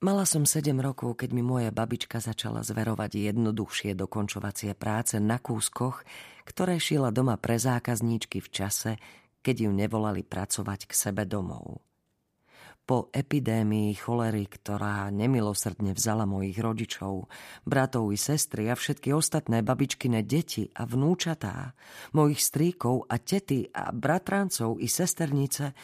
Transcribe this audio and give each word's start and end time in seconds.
Mala 0.00 0.24
som 0.24 0.48
7 0.48 0.80
rokov, 0.80 1.20
keď 1.20 1.36
mi 1.36 1.44
moja 1.44 1.68
babička 1.68 2.24
začala 2.24 2.64
zverovať 2.64 3.20
jednoduchšie 3.20 3.92
dokončovacie 3.92 4.72
práce 4.72 5.20
na 5.20 5.36
kúskoch, 5.36 6.00
ktoré 6.48 6.80
šila 6.80 7.12
doma 7.12 7.36
pre 7.36 7.60
zákazníčky 7.60 8.40
v 8.40 8.48
čase, 8.48 8.96
keď 9.44 9.68
ju 9.68 9.70
nevolali 9.76 10.24
pracovať 10.24 10.88
k 10.88 10.92
sebe 10.96 11.28
domov. 11.28 11.84
Po 12.88 13.12
epidémii 13.12 13.92
cholery, 13.92 14.48
ktorá 14.48 15.12
nemilosrdne 15.12 15.92
vzala 15.92 16.24
mojich 16.24 16.56
rodičov, 16.56 17.28
bratov 17.68 18.08
i 18.08 18.16
sestry 18.16 18.72
a 18.72 18.80
všetky 18.80 19.12
ostatné 19.12 19.60
babičkine 19.60 20.24
deti 20.24 20.64
a 20.80 20.88
vnúčatá, 20.88 21.76
mojich 22.16 22.40
stríkov 22.40 23.04
a 23.04 23.20
tety 23.20 23.68
a 23.68 23.92
bratrancov 23.92 24.80
i 24.80 24.88
sesternice, 24.88 25.76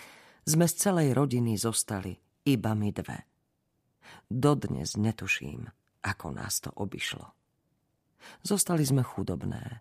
sme 0.48 0.64
z 0.64 0.72
celej 0.72 1.12
rodiny 1.12 1.60
zostali 1.60 2.16
iba 2.48 2.72
my 2.72 2.90
dve. 2.96 3.35
Dodnes 4.26 4.98
netuším, 4.98 5.70
ako 6.02 6.26
nás 6.34 6.60
to 6.62 6.70
obišlo. 6.74 7.32
Zostali 8.42 8.82
sme 8.82 9.06
chudobné, 9.06 9.80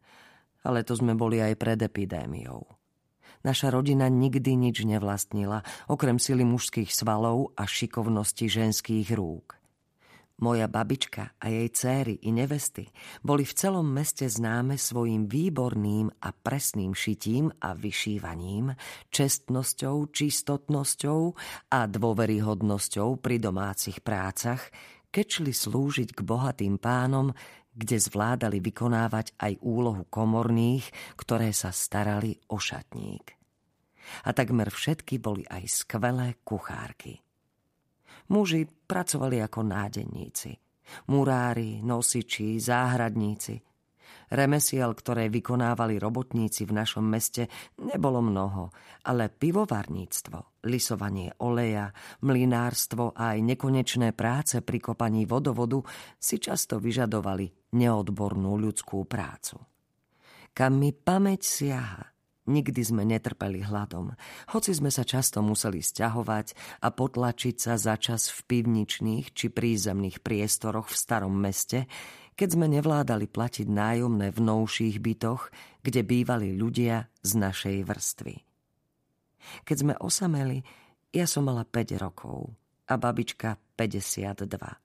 ale 0.66 0.86
to 0.86 0.94
sme 0.98 1.18
boli 1.18 1.42
aj 1.42 1.54
pred 1.58 1.80
epidémiou. 1.82 2.66
Naša 3.46 3.70
rodina 3.70 4.10
nikdy 4.10 4.58
nič 4.58 4.82
nevlastnila, 4.86 5.62
okrem 5.86 6.18
sily 6.18 6.42
mužských 6.42 6.90
svalov 6.90 7.54
a 7.54 7.70
šikovnosti 7.70 8.50
ženských 8.50 9.14
rúk. 9.14 9.65
Moja 10.36 10.68
babička 10.68 11.40
a 11.40 11.48
jej 11.48 11.72
céry 11.72 12.20
i 12.28 12.36
nevesty 12.36 12.92
boli 13.24 13.48
v 13.48 13.56
celom 13.56 13.88
meste 13.88 14.28
známe 14.28 14.76
svojim 14.76 15.32
výborným 15.32 16.12
a 16.12 16.36
presným 16.36 16.92
šitím 16.92 17.56
a 17.64 17.72
vyšívaním, 17.72 18.76
čestnosťou, 19.16 20.12
čistotnosťou 20.12 21.22
a 21.72 21.80
dôveryhodnosťou 21.88 23.16
pri 23.24 23.40
domácich 23.40 24.04
prácach, 24.04 24.60
keď 25.08 25.26
šli 25.40 25.54
slúžiť 25.56 26.10
k 26.12 26.20
bohatým 26.28 26.84
pánom, 26.84 27.32
kde 27.72 27.96
zvládali 27.96 28.60
vykonávať 28.60 29.40
aj 29.40 29.64
úlohu 29.64 30.04
komorných, 30.12 31.16
ktoré 31.16 31.56
sa 31.56 31.72
starali 31.72 32.36
o 32.52 32.60
šatník. 32.60 33.40
A 34.28 34.36
takmer 34.36 34.68
všetky 34.68 35.16
boli 35.16 35.48
aj 35.48 35.64
skvelé 35.72 36.44
kuchárky. 36.44 37.25
Muži 38.34 38.66
pracovali 38.66 39.38
ako 39.42 39.62
nádenníci. 39.62 40.52
Murári, 41.10 41.82
nosiči, 41.82 42.58
záhradníci. 42.58 43.58
Remesiel, 44.26 44.90
ktoré 44.98 45.30
vykonávali 45.30 46.02
robotníci 46.02 46.66
v 46.66 46.74
našom 46.82 47.06
meste, 47.06 47.46
nebolo 47.78 48.26
mnoho, 48.26 48.74
ale 49.06 49.30
pivovarníctvo, 49.30 50.66
lisovanie 50.66 51.30
oleja, 51.46 51.94
mlinárstvo 52.26 53.14
a 53.14 53.38
aj 53.38 53.40
nekonečné 53.46 54.18
práce 54.18 54.66
pri 54.66 54.82
kopaní 54.82 55.30
vodovodu 55.30 55.78
si 56.18 56.42
často 56.42 56.82
vyžadovali 56.82 57.78
neodbornú 57.78 58.58
ľudskú 58.58 59.06
prácu. 59.06 59.62
Kam 60.56 60.82
mi 60.82 60.90
pamäť 60.90 61.42
siaha, 61.46 62.15
Nikdy 62.46 62.82
sme 62.86 63.10
netrpeli 63.10 63.66
hladom, 63.66 64.14
hoci 64.54 64.70
sme 64.78 64.94
sa 64.94 65.02
často 65.02 65.42
museli 65.42 65.82
stiahovať 65.82 66.54
a 66.86 66.94
potlačiť 66.94 67.56
sa 67.58 67.74
za 67.74 67.98
čas 67.98 68.30
v 68.30 68.40
pivničných 68.46 69.34
či 69.34 69.50
prízemných 69.50 70.22
priestoroch 70.22 70.94
v 70.94 71.00
starom 71.00 71.34
meste, 71.34 71.90
keď 72.38 72.50
sme 72.54 72.70
nevládali 72.70 73.26
platiť 73.26 73.66
nájomné 73.66 74.30
v 74.30 74.40
novších 74.46 75.02
bytoch, 75.02 75.50
kde 75.82 76.06
bývali 76.06 76.54
ľudia 76.54 77.10
z 77.26 77.32
našej 77.34 77.78
vrstvy. 77.82 78.36
Keď 79.66 79.78
sme 79.82 79.94
osameli, 79.98 80.62
ja 81.10 81.26
som 81.26 81.50
mala 81.50 81.66
5 81.66 81.98
rokov 81.98 82.54
a 82.86 82.94
babička 82.94 83.58
52. 83.74 84.85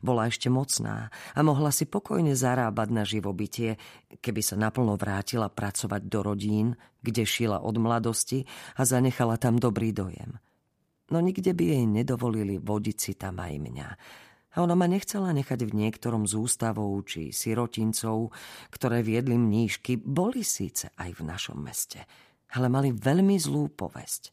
Bola 0.00 0.28
ešte 0.28 0.52
mocná 0.52 1.08
a 1.32 1.40
mohla 1.40 1.70
si 1.70 1.84
pokojne 1.88 2.36
zarábať 2.36 2.88
na 2.90 3.02
živobytie, 3.06 3.76
keby 4.18 4.40
sa 4.40 4.56
naplno 4.56 4.96
vrátila 4.98 5.48
pracovať 5.48 6.02
do 6.08 6.20
rodín, 6.24 6.78
kde 7.04 7.24
šila 7.24 7.60
od 7.62 7.76
mladosti 7.78 8.44
a 8.76 8.82
zanechala 8.82 9.36
tam 9.36 9.60
dobrý 9.60 9.92
dojem. 9.92 10.40
No 11.12 11.20
nikde 11.20 11.52
by 11.52 11.64
jej 11.76 11.84
nedovolili 11.84 12.56
vodiť 12.56 12.96
si 12.96 13.12
tam 13.14 13.36
aj 13.40 13.54
mňa. 13.60 13.88
A 14.54 14.62
ona 14.62 14.78
ma 14.78 14.86
nechcela 14.86 15.34
nechať 15.34 15.66
v 15.66 15.72
niektorom 15.74 16.30
z 16.30 16.38
ústavov 16.38 16.94
či 17.10 17.34
sirotincov, 17.34 18.30
ktoré 18.70 19.02
viedli 19.02 19.34
mníšky, 19.34 19.98
boli 19.98 20.46
síce 20.46 20.94
aj 20.94 21.10
v 21.18 21.26
našom 21.26 21.58
meste, 21.58 22.06
ale 22.54 22.70
mali 22.70 22.94
veľmi 22.94 23.34
zlú 23.34 23.74
povesť. 23.74 24.30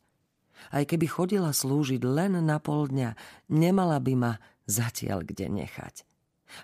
Aj 0.70 0.86
keby 0.86 1.10
chodila 1.10 1.50
slúžiť 1.50 2.06
len 2.06 2.38
na 2.38 2.62
pol 2.62 2.86
dňa, 2.86 3.18
nemala 3.50 3.98
by 3.98 4.14
ma 4.14 4.34
zatiaľ 4.70 5.26
kde 5.26 5.50
nechať. 5.50 6.06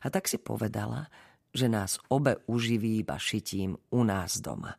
A 0.04 0.12
tak 0.12 0.28
si 0.28 0.38
povedala, 0.38 1.08
že 1.56 1.72
nás 1.72 1.98
obe 2.12 2.44
uživí 2.46 3.02
iba 3.02 3.16
šitím 3.16 3.80
u 3.90 4.02
nás 4.04 4.44
doma. 4.44 4.76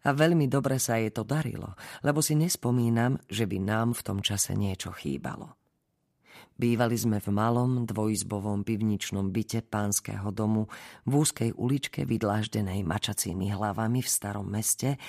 A 0.00 0.16
veľmi 0.16 0.48
dobre 0.48 0.80
sa 0.80 0.96
jej 0.96 1.12
to 1.12 1.28
darilo, 1.28 1.76
lebo 2.00 2.24
si 2.24 2.32
nespomínam, 2.32 3.20
že 3.28 3.44
by 3.44 3.58
nám 3.60 3.92
v 3.92 4.04
tom 4.04 4.18
čase 4.24 4.56
niečo 4.56 4.92
chýbalo. 4.96 5.56
Bývali 6.56 6.96
sme 6.96 7.24
v 7.24 7.28
malom 7.32 7.88
dvojizbovom 7.88 8.64
pivničnom 8.64 9.32
byte 9.32 9.64
pánskeho 9.64 10.28
domu 10.28 10.68
v 11.08 11.12
úzkej 11.24 11.56
uličke 11.56 12.04
vydláždenej 12.04 12.84
mačacími 12.84 13.48
hlavami 13.52 14.00
v 14.04 14.08
starom 14.08 14.48
meste 14.48 15.00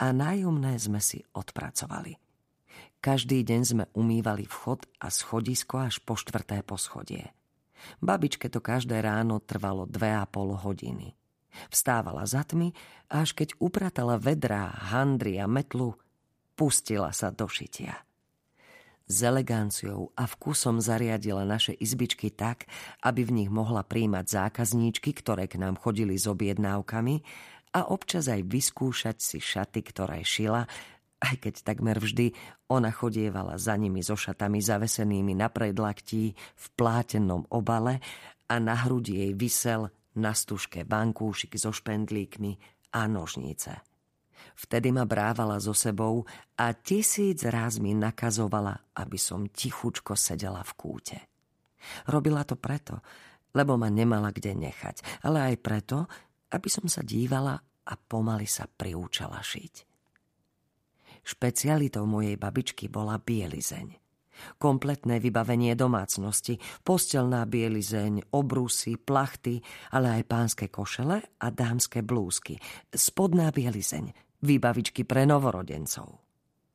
a 0.00 0.06
nájomné 0.12 0.76
sme 0.76 1.00
si 1.00 1.20
odpracovali– 1.32 2.12
každý 2.98 3.46
deň 3.46 3.60
sme 3.62 3.84
umývali 3.94 4.44
vchod 4.46 4.86
a 4.98 5.08
schodisko 5.08 5.86
až 5.86 6.02
po 6.02 6.18
štvrté 6.18 6.62
poschodie. 6.66 7.30
Babičke 8.02 8.50
to 8.50 8.58
každé 8.58 8.98
ráno 9.00 9.38
trvalo 9.38 9.86
dve 9.86 10.10
a 10.14 10.26
pol 10.26 10.58
hodiny. 10.58 11.14
Vstávala 11.70 12.26
za 12.26 12.42
tmy 12.46 12.74
a 13.10 13.24
až 13.24 13.34
keď 13.34 13.58
upratala 13.58 14.18
vedrá, 14.18 14.70
handry 14.92 15.38
a 15.38 15.46
metlu, 15.46 15.98
pustila 16.58 17.14
sa 17.14 17.30
do 17.30 17.46
šitia. 17.46 18.02
S 19.08 19.24
eleganciou 19.24 20.12
a 20.12 20.28
vkusom 20.28 20.84
zariadila 20.84 21.40
naše 21.48 21.72
izbičky 21.72 22.28
tak, 22.28 22.68
aby 23.00 23.24
v 23.24 23.34
nich 23.40 23.50
mohla 23.50 23.80
príjmať 23.80 24.26
zákazníčky, 24.28 25.16
ktoré 25.16 25.48
k 25.48 25.56
nám 25.56 25.80
chodili 25.80 26.12
s 26.12 26.28
objednávkami 26.28 27.24
a 27.72 27.88
občas 27.88 28.28
aj 28.28 28.44
vyskúšať 28.44 29.16
si 29.16 29.40
šaty, 29.40 29.80
ktoré 29.80 30.20
šila 30.20 30.68
aj 31.18 31.34
keď 31.42 31.54
takmer 31.66 31.98
vždy 31.98 32.30
ona 32.70 32.94
chodievala 32.94 33.58
za 33.58 33.74
nimi 33.74 34.02
so 34.02 34.14
šatami 34.14 34.62
zavesenými 34.62 35.34
na 35.34 35.50
predlaktí 35.50 36.32
v 36.34 36.66
plátenom 36.78 37.46
obale 37.50 37.98
a 38.46 38.54
na 38.62 38.74
hrudi 38.86 39.26
jej 39.26 39.32
vysel 39.34 39.90
na 40.18 40.34
stužke 40.34 40.86
bankúšik 40.86 41.58
so 41.58 41.74
špendlíkmi 41.74 42.58
a 42.94 43.06
nožnice. 43.06 43.82
Vtedy 44.58 44.94
ma 44.94 45.06
brávala 45.06 45.58
so 45.58 45.74
sebou 45.74 46.26
a 46.58 46.74
tisíc 46.74 47.42
raz 47.46 47.78
mi 47.78 47.94
nakazovala, 47.94 48.94
aby 48.98 49.18
som 49.18 49.46
tichučko 49.46 50.14
sedela 50.18 50.62
v 50.62 50.72
kúte. 50.74 51.18
Robila 52.10 52.42
to 52.42 52.58
preto, 52.58 52.98
lebo 53.54 53.78
ma 53.78 53.90
nemala 53.90 54.34
kde 54.34 54.54
nechať, 54.54 55.26
ale 55.26 55.54
aj 55.54 55.56
preto, 55.62 55.98
aby 56.54 56.68
som 56.70 56.86
sa 56.90 57.02
dívala 57.06 57.54
a 57.88 57.92
pomaly 57.94 58.46
sa 58.46 58.66
priúčala 58.66 59.38
šiť. 59.42 59.97
Špecialitou 61.24 62.04
mojej 62.06 62.38
babičky 62.38 62.86
bola 62.86 63.18
bielizeň. 63.18 63.98
Kompletné 64.54 65.18
vybavenie 65.18 65.74
domácnosti, 65.74 66.62
postelná 66.86 67.42
bielizeň, 67.42 68.30
obrusy, 68.30 68.94
plachty, 68.94 69.58
ale 69.90 70.22
aj 70.22 70.30
pánske 70.30 70.66
košele 70.70 71.18
a 71.42 71.46
dámske 71.50 72.06
blúzky, 72.06 72.54
spodná 72.94 73.50
bielizeň, 73.50 74.14
výbavičky 74.46 75.02
pre 75.02 75.26
novorodencov. 75.26 76.22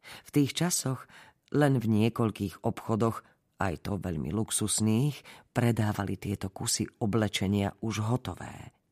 V 0.03 0.29
tých 0.35 0.51
časoch 0.51 1.07
len 1.53 1.77
v 1.79 1.85
niekoľkých 1.85 2.65
obchodoch, 2.65 3.21
aj 3.61 3.73
to 3.85 4.01
veľmi 4.01 4.33
luxusných, 4.33 5.15
predávali 5.53 6.17
tieto 6.19 6.49
kusy 6.49 6.83
oblečenia 6.99 7.71
už 7.79 8.03
hotové. 8.03 8.82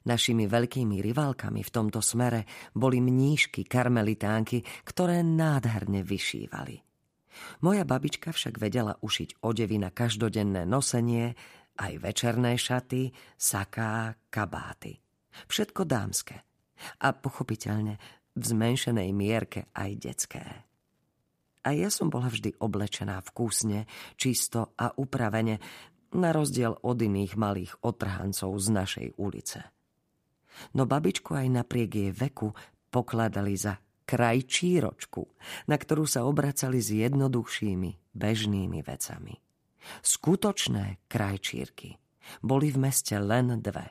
Našimi 0.00 0.48
veľkými 0.48 1.04
rivalkami 1.04 1.60
v 1.60 1.70
tomto 1.70 2.00
smere 2.00 2.48
boli 2.72 3.04
mníšky 3.04 3.68
karmelitánky, 3.68 4.64
ktoré 4.88 5.20
nádherne 5.20 6.00
vyšívali. 6.00 6.80
Moja 7.60 7.84
babička 7.84 8.32
však 8.32 8.56
vedela 8.56 8.96
ušiť 8.96 9.44
odevy 9.44 9.76
na 9.76 9.92
každodenné 9.92 10.64
nosenie, 10.64 11.36
aj 11.80 11.92
večerné 12.00 12.56
šaty, 12.56 13.12
saká, 13.36 14.16
kabáty. 14.32 14.96
Všetko 15.48 15.84
dámske. 15.84 16.36
A 17.04 17.12
pochopiteľne 17.12 18.00
v 18.32 18.42
zmenšenej 18.42 19.12
mierke 19.12 19.68
aj 19.76 19.90
detské. 20.00 20.44
A 21.60 21.76
ja 21.76 21.92
som 21.92 22.08
bola 22.08 22.32
vždy 22.32 22.56
oblečená 22.56 23.20
vkusne, 23.20 23.84
čisto 24.16 24.72
a 24.80 24.96
upravene, 24.96 25.60
na 26.16 26.32
rozdiel 26.34 26.74
od 26.82 26.98
iných 26.98 27.38
malých 27.38 27.72
otrhancov 27.86 28.50
z 28.58 28.66
našej 28.72 29.08
ulice. 29.20 29.79
No 30.76 30.86
babičku 30.86 31.36
aj 31.36 31.48
napriek 31.48 31.90
jej 31.94 32.10
veku 32.10 32.52
pokladali 32.90 33.54
za 33.54 33.78
krajčíročku, 34.04 35.22
na 35.70 35.78
ktorú 35.78 36.02
sa 36.02 36.26
obracali 36.26 36.82
s 36.82 36.90
jednoduchšími, 36.90 38.10
bežnými 38.10 38.82
vecami. 38.82 39.34
Skutočné 40.02 41.06
krajčírky 41.06 41.94
boli 42.42 42.74
v 42.74 42.78
meste 42.90 43.14
len 43.16 43.62
dve. 43.62 43.86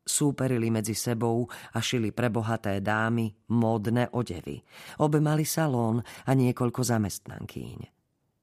Súperili 0.00 0.74
medzi 0.74 0.98
sebou 0.98 1.46
a 1.46 1.78
šili 1.78 2.10
pre 2.10 2.34
bohaté 2.34 2.82
dámy 2.82 3.30
módne 3.54 4.10
odevy. 4.10 4.58
Obe 4.98 5.22
mali 5.22 5.46
salón 5.46 6.02
a 6.02 6.30
niekoľko 6.34 6.82
zamestnankýň. 6.82 7.80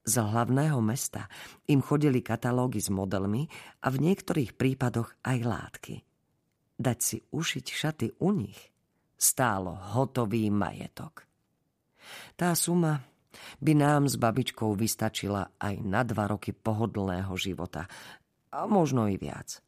Z 0.08 0.14
hlavného 0.24 0.80
mesta 0.80 1.28
im 1.68 1.84
chodili 1.84 2.24
katalógy 2.24 2.80
s 2.80 2.88
modelmi 2.88 3.44
a 3.84 3.92
v 3.92 4.00
niektorých 4.00 4.56
prípadoch 4.56 5.12
aj 5.20 5.38
látky. 5.44 6.07
Dať 6.78 6.98
si 7.02 7.16
ušiť 7.20 7.66
šaty 7.66 8.06
u 8.22 8.30
nich 8.32 8.60
stálo 9.18 9.74
hotový 9.74 10.46
majetok. 10.48 11.26
Tá 12.38 12.54
suma 12.54 13.02
by 13.58 13.72
nám 13.74 14.06
s 14.06 14.14
babičkou 14.14 14.72
vystačila 14.78 15.58
aj 15.58 15.74
na 15.82 16.06
dva 16.06 16.30
roky 16.30 16.54
pohodlného 16.54 17.34
života, 17.34 17.90
a 18.48 18.64
možno 18.64 19.04
i 19.10 19.20
viac. 19.20 19.60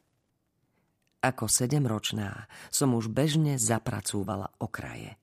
Ako 1.21 1.53
sedemročná 1.53 2.49
som 2.73 2.97
už 2.97 3.13
bežne 3.13 3.61
zapracúvala 3.61 4.49
okraje. 4.57 5.21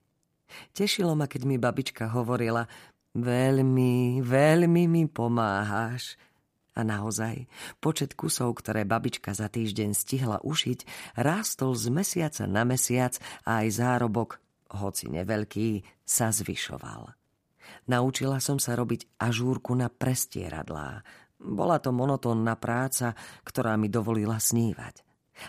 Tešilo 0.70 1.18
ma, 1.18 1.26
keď 1.26 1.42
mi 1.42 1.58
babička 1.58 2.06
hovorila, 2.14 2.70
veľmi, 3.18 4.22
veľmi 4.22 4.82
mi 4.86 5.10
pomáhaš. 5.10 6.14
A 6.78 6.86
naozaj, 6.86 7.50
počet 7.82 8.14
kusov, 8.14 8.62
ktoré 8.62 8.86
babička 8.86 9.34
za 9.34 9.50
týždeň 9.50 9.98
stihla 9.98 10.38
ušiť, 10.46 11.10
rástol 11.18 11.74
z 11.74 11.90
mesiaca 11.90 12.46
na 12.46 12.62
mesiac 12.62 13.18
a 13.42 13.66
aj 13.66 13.82
zárobok, 13.82 14.38
hoci 14.78 15.10
neveľký, 15.10 15.82
sa 16.06 16.30
zvyšoval. 16.30 17.10
Naučila 17.90 18.38
som 18.38 18.62
sa 18.62 18.78
robiť 18.78 19.18
ažúrku 19.18 19.74
na 19.74 19.90
prestieradlá. 19.90 21.02
Bola 21.42 21.82
to 21.82 21.90
monotónna 21.90 22.54
práca, 22.54 23.18
ktorá 23.42 23.74
mi 23.74 23.90
dovolila 23.90 24.38
snívať. 24.38 25.02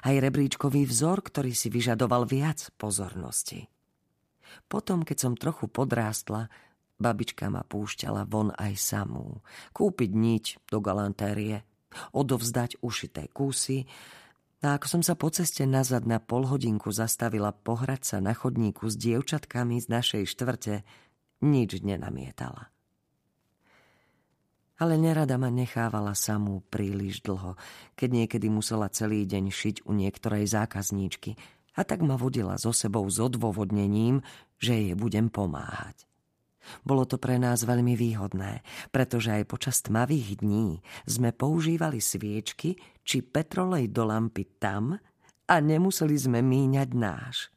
Aj 0.05 0.15
rebríčkový 0.17 0.85
vzor, 0.89 1.21
ktorý 1.21 1.53
si 1.53 1.69
vyžadoval 1.69 2.25
viac 2.25 2.73
pozornosti. 2.77 3.69
Potom, 4.65 5.05
keď 5.05 5.17
som 5.17 5.33
trochu 5.37 5.69
podrástla, 5.69 6.49
babička 6.99 7.47
ma 7.47 7.63
púšťala 7.65 8.27
von 8.27 8.53
aj 8.53 8.75
samú. 8.77 9.41
Kúpiť 9.73 10.11
niť 10.11 10.45
do 10.67 10.83
galantérie, 10.83 11.65
odovzdať 12.13 12.83
ušité 12.83 13.31
kusy 13.33 13.89
a 14.59 14.75
ako 14.75 14.99
som 14.99 15.01
sa 15.01 15.15
po 15.15 15.31
ceste 15.31 15.63
nazad 15.63 16.03
na 16.03 16.19
polhodinku 16.19 16.91
zastavila 16.91 17.55
pohrať 17.55 18.01
sa 18.03 18.17
na 18.19 18.35
chodníku 18.35 18.91
s 18.91 18.99
dievčatkami 18.99 19.79
z 19.79 19.87
našej 19.87 20.23
štvrte, 20.27 20.83
nič 21.39 21.79
nenamietala 21.79 22.69
ale 24.79 24.95
nerada 24.95 25.35
ma 25.35 25.51
nechávala 25.51 26.15
samú 26.15 26.63
príliš 26.71 27.19
dlho, 27.19 27.59
keď 27.99 28.09
niekedy 28.23 28.47
musela 28.47 28.87
celý 28.87 29.27
deň 29.27 29.51
šiť 29.51 29.75
u 29.83 29.91
niektorej 29.91 30.47
zákazníčky 30.47 31.35
a 31.75 31.83
tak 31.83 31.99
ma 31.99 32.15
vodila 32.15 32.55
so 32.55 32.71
sebou 32.71 33.03
s 33.11 33.19
odôvodnením, 33.19 34.23
že 34.57 34.73
jej 34.73 34.95
budem 34.95 35.27
pomáhať. 35.27 36.07
Bolo 36.83 37.07
to 37.07 37.15
pre 37.17 37.39
nás 37.39 37.63
veľmi 37.63 37.95
výhodné, 37.95 38.61
pretože 38.93 39.31
aj 39.31 39.49
počas 39.49 39.79
tmavých 39.81 40.43
dní 40.43 40.83
sme 41.07 41.31
používali 41.31 42.03
sviečky 42.03 42.77
či 43.01 43.23
petrolej 43.23 43.89
do 43.89 44.05
lampy 44.05 44.59
tam 44.59 44.99
a 45.49 45.55
nemuseli 45.57 46.15
sme 46.19 46.39
míňať 46.43 46.89
náš. 46.93 47.49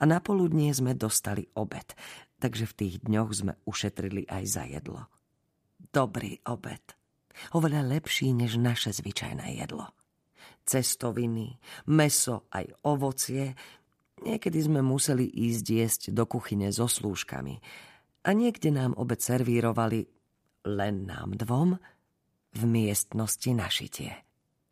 A 0.00 0.04
na 0.04 0.20
poludnie 0.20 0.72
sme 0.72 0.92
dostali 0.92 1.48
obed, 1.56 1.96
takže 2.40 2.68
v 2.68 2.76
tých 2.76 2.94
dňoch 3.04 3.30
sme 3.32 3.52
ušetrili 3.64 4.28
aj 4.28 4.42
za 4.44 4.64
jedlo 4.68 5.08
dobrý 5.92 6.40
obed. 6.48 6.82
Oveľa 7.52 7.84
lepší 7.84 8.32
než 8.32 8.56
naše 8.56 8.90
zvyčajné 8.96 9.60
jedlo. 9.60 9.92
Cestoviny, 10.64 11.60
meso 11.92 12.48
aj 12.50 12.64
ovocie. 12.88 13.52
Niekedy 14.24 14.58
sme 14.62 14.80
museli 14.80 15.28
ísť 15.28 15.64
jesť 15.68 16.02
do 16.16 16.24
kuchyne 16.24 16.72
so 16.72 16.88
slúžkami. 16.88 17.60
A 18.22 18.30
niekde 18.30 18.70
nám 18.70 18.94
obed 18.94 19.18
servírovali 19.18 20.06
len 20.66 21.06
nám 21.10 21.34
dvom 21.34 21.74
v 22.52 22.62
miestnosti 22.66 23.50
našitie. 23.50 24.31